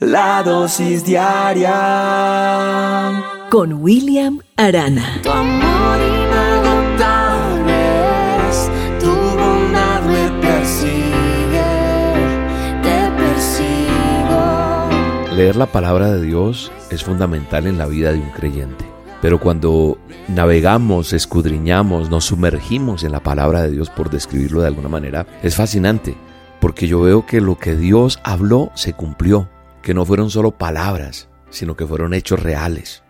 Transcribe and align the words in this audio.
La 0.00 0.44
dosis 0.44 1.04
diaria 1.04 1.74
con 3.50 3.72
William 3.82 4.38
Arana. 4.56 5.18
Tu 5.24 5.28
amor 5.28 5.98
inagotable 5.98 7.74
es, 8.48 8.70
tu 9.00 9.10
bondad 9.10 10.00
me 10.04 10.30
persigue, 10.40 11.64
te 12.80 13.10
persigo. 13.18 14.36
Leer 15.34 15.56
la 15.56 15.66
palabra 15.66 16.12
de 16.12 16.22
Dios 16.22 16.70
es 16.90 17.02
fundamental 17.02 17.66
en 17.66 17.76
la 17.76 17.86
vida 17.86 18.12
de 18.12 18.20
un 18.20 18.30
creyente. 18.30 18.84
Pero 19.20 19.40
cuando 19.40 19.98
navegamos, 20.28 21.12
escudriñamos, 21.12 22.08
nos 22.08 22.26
sumergimos 22.26 23.02
en 23.02 23.10
la 23.10 23.24
palabra 23.24 23.62
de 23.62 23.72
Dios, 23.72 23.90
por 23.90 24.10
describirlo 24.10 24.60
de 24.60 24.68
alguna 24.68 24.90
manera, 24.90 25.26
es 25.42 25.56
fascinante, 25.56 26.16
porque 26.60 26.86
yo 26.86 27.00
veo 27.00 27.26
que 27.26 27.40
lo 27.40 27.58
que 27.58 27.74
Dios 27.74 28.20
habló 28.22 28.70
se 28.76 28.92
cumplió 28.92 29.48
que 29.88 29.94
no 29.94 30.04
fueron 30.04 30.28
solo 30.28 30.50
palabras, 30.50 31.30
sino 31.48 31.74
que 31.74 31.86
fueron 31.86 32.12
hechos 32.12 32.42
reales. 32.42 33.02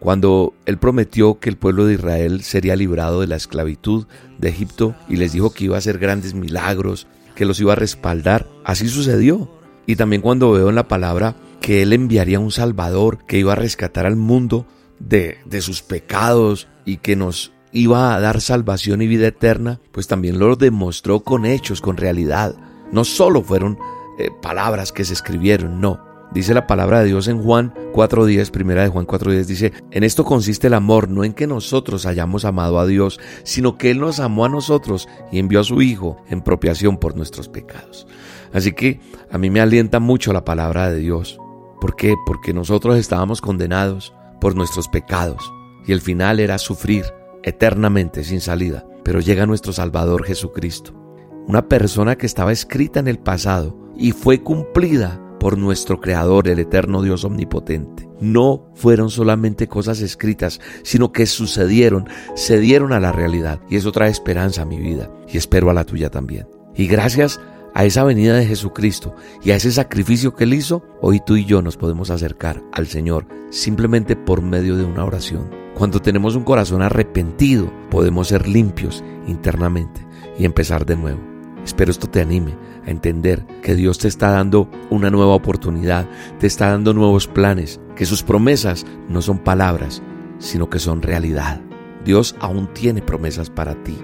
Cuando 0.00 0.52
Él 0.66 0.78
prometió 0.78 1.38
que 1.38 1.48
el 1.48 1.56
pueblo 1.56 1.86
de 1.86 1.94
Israel 1.94 2.42
sería 2.42 2.74
librado 2.74 3.20
de 3.20 3.28
la 3.28 3.36
esclavitud 3.36 4.08
de 4.38 4.48
Egipto 4.48 4.96
y 5.08 5.14
les 5.14 5.32
dijo 5.32 5.52
que 5.52 5.66
iba 5.66 5.76
a 5.76 5.78
hacer 5.78 5.98
grandes 6.00 6.34
milagros, 6.34 7.06
que 7.36 7.44
los 7.44 7.60
iba 7.60 7.74
a 7.74 7.76
respaldar, 7.76 8.48
así 8.64 8.88
sucedió. 8.88 9.48
Y 9.86 9.94
también 9.94 10.22
cuando 10.22 10.50
veo 10.50 10.68
en 10.70 10.74
la 10.74 10.88
palabra 10.88 11.36
que 11.60 11.82
Él 11.82 11.92
enviaría 11.92 12.40
un 12.40 12.50
Salvador 12.50 13.24
que 13.28 13.38
iba 13.38 13.52
a 13.52 13.54
rescatar 13.54 14.04
al 14.04 14.16
mundo 14.16 14.66
de, 14.98 15.38
de 15.44 15.60
sus 15.60 15.82
pecados 15.82 16.66
y 16.84 16.96
que 16.96 17.14
nos 17.14 17.52
iba 17.70 18.12
a 18.12 18.18
dar 18.18 18.40
salvación 18.40 19.02
y 19.02 19.06
vida 19.06 19.28
eterna, 19.28 19.78
pues 19.92 20.08
también 20.08 20.40
lo 20.40 20.56
demostró 20.56 21.20
con 21.20 21.46
hechos, 21.46 21.80
con 21.80 21.96
realidad. 21.96 22.56
No 22.90 23.04
solo 23.04 23.40
fueron 23.40 23.78
eh, 24.18 24.30
palabras 24.42 24.90
que 24.90 25.04
se 25.04 25.12
escribieron, 25.12 25.80
no, 25.80 26.03
Dice 26.34 26.52
la 26.52 26.66
palabra 26.66 26.98
de 26.98 27.06
Dios 27.06 27.28
en 27.28 27.40
Juan 27.40 27.72
4.10, 27.92 28.50
primera 28.50 28.82
de 28.82 28.88
Juan 28.88 29.06
4.10, 29.06 29.44
dice, 29.44 29.72
en 29.92 30.02
esto 30.02 30.24
consiste 30.24 30.66
el 30.66 30.74
amor, 30.74 31.08
no 31.08 31.22
en 31.22 31.32
que 31.32 31.46
nosotros 31.46 32.06
hayamos 32.06 32.44
amado 32.44 32.80
a 32.80 32.86
Dios, 32.86 33.20
sino 33.44 33.78
que 33.78 33.92
Él 33.92 34.00
nos 34.00 34.18
amó 34.18 34.44
a 34.44 34.48
nosotros 34.48 35.08
y 35.30 35.38
envió 35.38 35.60
a 35.60 35.64
su 35.64 35.80
Hijo 35.80 36.16
en 36.28 36.42
propiación 36.42 36.96
por 36.96 37.16
nuestros 37.16 37.48
pecados. 37.48 38.08
Así 38.52 38.72
que 38.72 39.00
a 39.30 39.38
mí 39.38 39.48
me 39.48 39.60
alienta 39.60 40.00
mucho 40.00 40.32
la 40.32 40.44
palabra 40.44 40.90
de 40.90 40.98
Dios. 40.98 41.38
¿Por 41.80 41.94
qué? 41.94 42.16
Porque 42.26 42.52
nosotros 42.52 42.98
estábamos 42.98 43.40
condenados 43.40 44.12
por 44.40 44.56
nuestros 44.56 44.88
pecados 44.88 45.52
y 45.86 45.92
el 45.92 46.00
final 46.00 46.40
era 46.40 46.58
sufrir 46.58 47.04
eternamente 47.44 48.24
sin 48.24 48.40
salida. 48.40 48.84
Pero 49.04 49.20
llega 49.20 49.46
nuestro 49.46 49.72
Salvador 49.72 50.24
Jesucristo, 50.24 50.94
una 51.46 51.68
persona 51.68 52.16
que 52.16 52.26
estaba 52.26 52.50
escrita 52.50 52.98
en 52.98 53.06
el 53.06 53.18
pasado 53.18 53.78
y 53.96 54.10
fue 54.10 54.42
cumplida 54.42 55.20
por 55.44 55.58
nuestro 55.58 56.00
Creador, 56.00 56.48
el 56.48 56.58
eterno 56.58 57.02
Dios 57.02 57.22
omnipotente. 57.22 58.08
No 58.18 58.70
fueron 58.74 59.10
solamente 59.10 59.68
cosas 59.68 60.00
escritas, 60.00 60.58
sino 60.82 61.12
que 61.12 61.26
sucedieron, 61.26 62.08
se 62.34 62.58
dieron 62.58 62.94
a 62.94 62.98
la 62.98 63.12
realidad. 63.12 63.60
Y 63.68 63.76
eso 63.76 63.92
trae 63.92 64.10
esperanza 64.10 64.62
a 64.62 64.64
mi 64.64 64.78
vida 64.78 65.10
y 65.28 65.36
espero 65.36 65.68
a 65.68 65.74
la 65.74 65.84
tuya 65.84 66.08
también. 66.08 66.48
Y 66.74 66.86
gracias 66.86 67.42
a 67.74 67.84
esa 67.84 68.04
venida 68.04 68.32
de 68.32 68.46
Jesucristo 68.46 69.14
y 69.42 69.50
a 69.50 69.56
ese 69.56 69.70
sacrificio 69.70 70.34
que 70.34 70.44
Él 70.44 70.54
hizo, 70.54 70.82
hoy 71.02 71.20
tú 71.20 71.36
y 71.36 71.44
yo 71.44 71.60
nos 71.60 71.76
podemos 71.76 72.08
acercar 72.08 72.62
al 72.72 72.86
Señor 72.86 73.26
simplemente 73.50 74.16
por 74.16 74.40
medio 74.40 74.78
de 74.78 74.84
una 74.84 75.04
oración. 75.04 75.50
Cuando 75.74 76.00
tenemos 76.00 76.36
un 76.36 76.44
corazón 76.44 76.80
arrepentido, 76.80 77.70
podemos 77.90 78.28
ser 78.28 78.48
limpios 78.48 79.04
internamente 79.26 80.00
y 80.38 80.46
empezar 80.46 80.86
de 80.86 80.96
nuevo. 80.96 81.33
Espero 81.64 81.90
esto 81.90 82.08
te 82.08 82.20
anime 82.20 82.56
a 82.86 82.90
entender 82.90 83.46
que 83.62 83.74
Dios 83.74 83.98
te 83.98 84.08
está 84.08 84.30
dando 84.30 84.68
una 84.90 85.10
nueva 85.10 85.34
oportunidad, 85.34 86.06
te 86.38 86.46
está 86.46 86.70
dando 86.70 86.92
nuevos 86.92 87.26
planes, 87.26 87.80
que 87.96 88.04
sus 88.04 88.22
promesas 88.22 88.84
no 89.08 89.22
son 89.22 89.38
palabras, 89.38 90.02
sino 90.38 90.68
que 90.68 90.78
son 90.78 91.02
realidad. 91.02 91.60
Dios 92.04 92.36
aún 92.38 92.72
tiene 92.74 93.00
promesas 93.00 93.48
para 93.48 93.82
ti. 93.82 93.96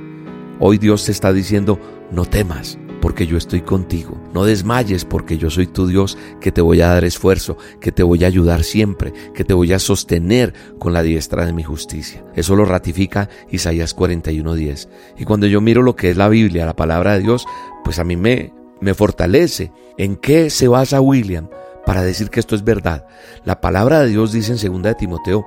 Hoy 0.58 0.78
Dios 0.78 1.04
te 1.04 1.12
está 1.12 1.32
diciendo, 1.32 1.78
no 2.10 2.24
temas, 2.24 2.78
porque 3.00 3.26
yo 3.26 3.36
estoy 3.36 3.62
contigo. 3.62 4.20
No 4.34 4.44
desmayes 4.44 5.04
porque 5.04 5.38
yo 5.38 5.50
soy 5.50 5.66
tu 5.66 5.86
Dios, 5.86 6.18
que 6.40 6.52
te 6.52 6.60
voy 6.60 6.80
a 6.80 6.88
dar 6.88 7.04
esfuerzo, 7.04 7.56
que 7.80 7.92
te 7.92 8.02
voy 8.02 8.24
a 8.24 8.26
ayudar 8.26 8.62
siempre, 8.62 9.12
que 9.34 9.44
te 9.44 9.54
voy 9.54 9.72
a 9.72 9.78
sostener 9.78 10.52
con 10.78 10.92
la 10.92 11.02
diestra 11.02 11.46
de 11.46 11.52
mi 11.52 11.62
justicia. 11.62 12.24
Eso 12.34 12.56
lo 12.56 12.64
ratifica 12.64 13.28
Isaías 13.50 13.96
41:10. 13.96 14.88
Y 15.18 15.24
cuando 15.24 15.46
yo 15.46 15.60
miro 15.60 15.82
lo 15.82 15.96
que 15.96 16.10
es 16.10 16.16
la 16.16 16.28
Biblia, 16.28 16.66
la 16.66 16.76
palabra 16.76 17.14
de 17.14 17.20
Dios, 17.20 17.46
pues 17.84 17.98
a 17.98 18.04
mí 18.04 18.16
me, 18.16 18.52
me 18.80 18.94
fortalece. 18.94 19.72
¿En 19.96 20.16
qué 20.16 20.50
se 20.50 20.68
basa 20.68 21.00
William 21.00 21.48
para 21.84 22.02
decir 22.02 22.30
que 22.30 22.40
esto 22.40 22.54
es 22.54 22.64
verdad? 22.64 23.06
La 23.44 23.60
palabra 23.60 24.00
de 24.00 24.08
Dios 24.08 24.32
dice 24.32 24.52
en 24.52 24.72
2 24.72 24.82
de 24.82 24.94
Timoteo 24.94 25.46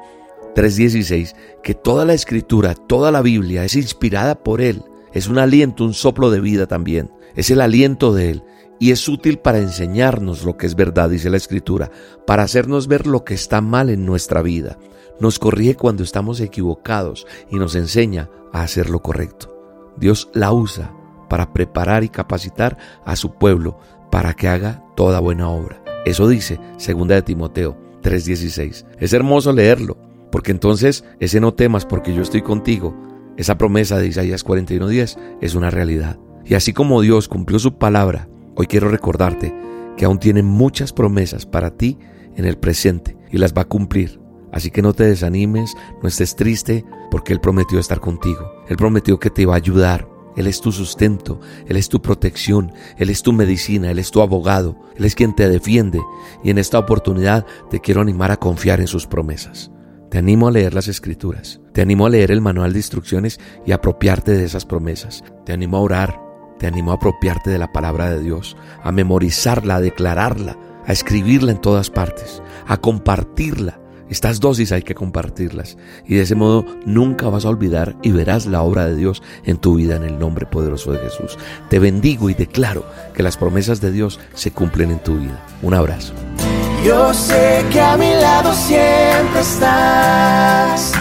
3:16 0.55 1.35
que 1.63 1.73
toda 1.73 2.05
la 2.05 2.13
escritura, 2.13 2.75
toda 2.75 3.11
la 3.11 3.21
Biblia 3.21 3.63
es 3.63 3.75
inspirada 3.75 4.35
por 4.35 4.61
Él. 4.61 4.83
Es 5.13 5.27
un 5.27 5.37
aliento, 5.37 5.83
un 5.85 5.93
soplo 5.93 6.31
de 6.31 6.39
vida 6.39 6.67
también. 6.67 7.11
Es 7.35 7.51
el 7.51 7.61
aliento 7.61 8.13
de 8.13 8.31
Él. 8.31 8.43
Y 8.79 8.91
es 8.91 9.07
útil 9.07 9.39
para 9.39 9.59
enseñarnos 9.59 10.43
lo 10.43 10.57
que 10.57 10.65
es 10.65 10.75
verdad, 10.75 11.09
dice 11.09 11.29
la 11.29 11.37
Escritura, 11.37 11.91
para 12.25 12.43
hacernos 12.43 12.87
ver 12.87 13.07
lo 13.07 13.23
que 13.23 13.33
está 13.33 13.61
mal 13.61 13.89
en 13.89 14.05
nuestra 14.05 14.41
vida. 14.41 14.77
Nos 15.19 15.39
corrige 15.39 15.75
cuando 15.75 16.03
estamos 16.03 16.41
equivocados 16.41 17.25
y 17.49 17.57
nos 17.57 17.75
enseña 17.75 18.29
a 18.51 18.63
hacer 18.63 18.89
lo 18.89 19.01
correcto. 19.01 19.55
Dios 19.95 20.29
la 20.33 20.51
usa 20.51 20.91
para 21.29 21.53
preparar 21.53 22.03
y 22.03 22.09
capacitar 22.09 22.77
a 23.05 23.15
su 23.15 23.35
pueblo 23.35 23.79
para 24.11 24.33
que 24.33 24.47
haga 24.47 24.83
toda 24.95 25.19
buena 25.19 25.49
obra. 25.49 25.81
Eso 26.05 26.27
dice 26.27 26.59
2 26.77 27.07
de 27.07 27.21
Timoteo 27.21 27.77
3:16. 28.01 28.85
Es 28.99 29.13
hermoso 29.13 29.53
leerlo, 29.53 29.97
porque 30.31 30.51
entonces 30.51 31.05
ese 31.19 31.39
no 31.39 31.53
temas 31.53 31.85
porque 31.85 32.13
yo 32.13 32.21
estoy 32.21 32.41
contigo, 32.41 32.93
esa 33.37 33.57
promesa 33.57 33.97
de 33.97 34.07
Isaías 34.07 34.43
41:10 34.43 35.17
es 35.41 35.55
una 35.55 35.69
realidad. 35.69 36.19
Y 36.45 36.55
así 36.55 36.73
como 36.73 37.01
Dios 37.01 37.27
cumplió 37.27 37.59
su 37.59 37.77
palabra, 37.77 38.27
hoy 38.55 38.67
quiero 38.67 38.89
recordarte 38.89 39.53
que 39.97 40.05
aún 40.05 40.19
tiene 40.19 40.43
muchas 40.43 40.93
promesas 40.93 41.45
para 41.45 41.71
ti 41.71 41.97
en 42.35 42.45
el 42.45 42.57
presente 42.57 43.17
y 43.31 43.37
las 43.37 43.53
va 43.53 43.63
a 43.63 43.67
cumplir. 43.67 44.19
Así 44.51 44.69
que 44.69 44.81
no 44.81 44.93
te 44.93 45.05
desanimes, 45.05 45.73
no 46.01 46.07
estés 46.07 46.35
triste, 46.35 46.85
porque 47.09 47.33
Él 47.33 47.39
prometió 47.39 47.79
estar 47.79 47.99
contigo. 47.99 48.51
Él 48.67 48.77
prometió 48.77 49.19
que 49.19 49.31
te 49.31 49.43
iba 49.43 49.53
a 49.53 49.57
ayudar, 49.57 50.07
él 50.35 50.47
es 50.47 50.61
tu 50.61 50.71
sustento, 50.71 51.39
Él 51.67 51.77
es 51.77 51.89
tu 51.89 52.01
protección, 52.01 52.73
Él 52.97 53.09
es 53.09 53.21
tu 53.21 53.33
medicina, 53.33 53.91
Él 53.91 53.99
es 53.99 54.11
tu 54.11 54.21
abogado, 54.21 54.79
Él 54.95 55.05
es 55.05 55.15
quien 55.15 55.35
te 55.35 55.47
defiende 55.47 56.01
y 56.43 56.49
en 56.49 56.57
esta 56.57 56.79
oportunidad 56.79 57.45
te 57.69 57.79
quiero 57.79 58.01
animar 58.01 58.31
a 58.31 58.37
confiar 58.37 58.79
en 58.79 58.87
sus 58.87 59.05
promesas. 59.05 59.72
Te 60.13 60.19
animo 60.19 60.47
a 60.47 60.51
leer 60.51 60.75
las 60.75 60.87
escrituras, 60.87 61.59
te 61.71 61.81
animo 61.81 62.05
a 62.05 62.09
leer 62.11 62.29
el 62.29 62.39
manual 62.39 62.71
de 62.71 62.77
instrucciones 62.77 63.39
y 63.65 63.71
apropiarte 63.71 64.33
de 64.33 64.43
esas 64.43 64.63
promesas, 64.63 65.23
te 65.43 65.53
animo 65.53 65.77
a 65.77 65.79
orar, 65.79 66.21
te 66.59 66.67
animo 66.67 66.91
a 66.91 66.97
apropiarte 66.97 67.49
de 67.49 67.57
la 67.57 67.71
palabra 67.71 68.11
de 68.11 68.21
Dios, 68.21 68.55
a 68.83 68.91
memorizarla, 68.91 69.77
a 69.77 69.81
declararla, 69.81 70.55
a 70.85 70.91
escribirla 70.91 71.51
en 71.51 71.59
todas 71.59 71.89
partes, 71.89 72.43
a 72.67 72.77
compartirla 72.77 73.79
estas 74.07 74.39
dosis 74.39 74.71
hay 74.71 74.83
que 74.83 74.93
compartirlas 74.93 75.77
y 76.05 76.13
de 76.13 76.21
ese 76.21 76.35
modo 76.35 76.63
nunca 76.85 77.29
vas 77.29 77.45
a 77.45 77.49
olvidar 77.49 77.95
y 78.03 78.11
verás 78.11 78.45
la 78.45 78.61
obra 78.61 78.85
de 78.85 78.95
Dios 78.95 79.23
en 79.45 79.57
tu 79.57 79.77
vida 79.77 79.95
en 79.95 80.03
el 80.03 80.19
nombre 80.19 80.45
poderoso 80.45 80.91
de 80.91 80.99
Jesús. 80.99 81.39
Te 81.71 81.79
bendigo 81.79 82.29
y 82.29 82.35
declaro 82.35 82.85
que 83.15 83.23
las 83.23 83.37
promesas 83.37 83.81
de 83.81 83.91
Dios 83.91 84.19
se 84.35 84.51
cumplen 84.51 84.91
en 84.91 84.99
tu 84.99 85.17
vida. 85.17 85.43
Un 85.63 85.73
abrazo. 85.73 86.13
Yo 86.83 87.13
sé 87.13 87.65
que 87.71 87.79
a 87.79 87.95
mi 87.95 88.13
lado 88.13 88.53
siempre 88.53 89.39
estás. 89.39 90.91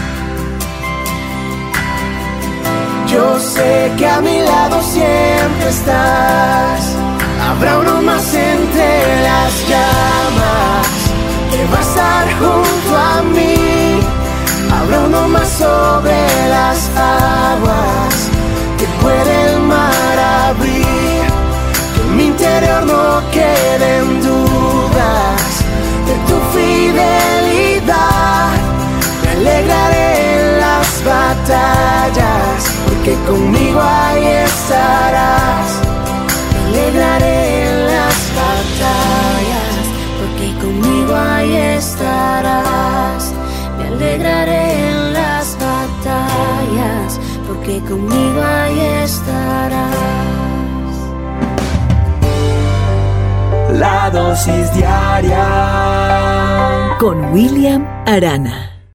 Yo 3.08 3.38
sé 3.40 3.90
que 3.98 4.06
a 4.06 4.20
mi 4.20 4.38
lado 4.42 4.80
siempre 4.80 5.68
estás. 5.68 6.80
Habrá 7.48 7.78
uno 7.80 8.00
más 8.00 8.32
entre 8.32 9.22
las 9.22 9.52
llamas 9.70 10.86
que 11.50 11.64
va 11.72 11.78
a 11.78 11.86
estar 11.88 12.24
junto 12.38 12.96
a 12.96 13.22
mí. 13.34 14.00
Habrá 14.76 15.00
uno 15.00 15.28
más 15.28 15.48
sobre 15.48 16.16
las 16.48 16.78
aguas 16.96 18.14
que 18.78 18.86
puede 19.02 19.31
porque 33.02 33.18
conmigo 33.26 33.80
ahí 33.80 34.24
estarás. 34.24 35.80
Me 36.52 36.60
alegraré 36.68 37.68
en 37.68 37.86
las 37.86 38.32
batallas 38.38 39.74
porque 40.18 40.46
conmigo 40.60 41.16
ahí 41.16 41.52
estarás. 41.52 43.32
Me 43.76 43.88
alegraré 43.88 44.88
en 44.88 45.12
las 45.14 45.56
batallas, 45.58 47.18
porque 47.48 47.80
conmigo 47.80 48.40
ahí 48.40 48.80
estarás. 49.02 49.90
La 53.72 54.10
dosis 54.10 54.72
diaria 54.74 55.46
con 57.00 57.32
William 57.32 57.84
Arana. 58.06 58.71